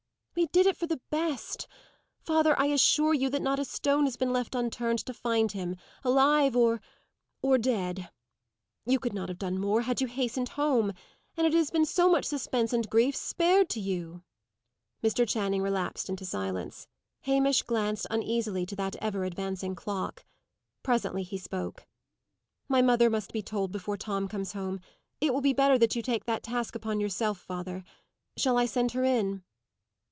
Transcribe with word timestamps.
"We 0.33 0.47
did 0.47 0.65
it 0.65 0.77
for 0.77 0.87
the 0.87 0.99
best. 1.11 1.67
Father, 2.17 2.57
I 2.57 2.67
assure 2.67 3.13
you 3.13 3.29
that 3.29 3.43
not 3.43 3.59
a 3.59 3.65
stone 3.65 4.05
has 4.05 4.17
been 4.17 4.33
left 4.33 4.55
unturned 4.55 4.97
to 5.05 5.13
find 5.13 5.51
him; 5.51 5.75
alive, 6.03 6.55
or 6.55 6.81
or 7.43 7.59
dead. 7.59 8.09
You 8.85 8.97
could 8.97 9.13
not 9.13 9.29
have 9.29 9.37
done 9.37 9.59
more 9.59 9.81
had 9.83 10.01
you 10.01 10.07
hastened 10.07 10.49
home; 10.49 10.93
and 11.37 11.45
it 11.45 11.53
has 11.53 11.69
been 11.69 11.85
so 11.85 12.09
much 12.09 12.25
suspense 12.25 12.73
and 12.73 12.89
grief 12.89 13.15
spared 13.15 13.69
to 13.71 13.79
you." 13.79 14.23
Mr. 15.03 15.27
Channing 15.29 15.61
relapsed 15.61 16.09
into 16.09 16.25
silence. 16.25 16.87
Hamish 17.23 17.61
glanced 17.63 18.07
uneasily 18.09 18.65
to 18.65 18.75
that 18.77 18.95
ever 18.95 19.25
advancing 19.25 19.75
clock. 19.75 20.25
Presently 20.81 21.21
he 21.23 21.37
spoke. 21.37 21.85
"My 22.67 22.81
mother 22.81 23.09
must 23.11 23.31
be 23.31 23.43
told 23.43 23.71
before 23.71 23.97
Tom 23.97 24.27
comes 24.27 24.53
home. 24.53 24.79
It 25.19 25.33
will 25.35 25.41
be 25.41 25.53
better 25.53 25.77
that 25.77 25.95
you 25.95 26.01
take 26.01 26.25
the 26.25 26.39
task 26.39 26.73
upon 26.73 26.99
yourself, 27.01 27.37
father. 27.37 27.83
Shall 28.37 28.57
I 28.57 28.65
send 28.65 28.93
her 28.93 29.03
in?" 29.03 29.43